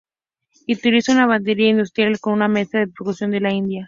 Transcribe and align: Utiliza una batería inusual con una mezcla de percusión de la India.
Utiliza 0.67 1.11
una 1.11 1.27
batería 1.27 1.69
inusual 1.69 2.19
con 2.19 2.33
una 2.33 2.47
mezcla 2.47 2.79
de 2.79 2.87
percusión 2.87 3.29
de 3.29 3.39
la 3.39 3.53
India. 3.53 3.79